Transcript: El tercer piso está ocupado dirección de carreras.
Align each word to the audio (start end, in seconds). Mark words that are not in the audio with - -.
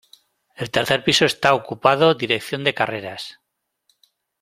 El 0.55 0.71
tercer 0.71 1.03
piso 1.03 1.25
está 1.27 1.53
ocupado 1.53 2.15
dirección 2.15 2.63
de 2.63 2.73
carreras. 2.73 3.37